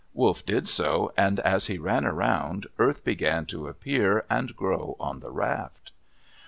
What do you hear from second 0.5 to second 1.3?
so,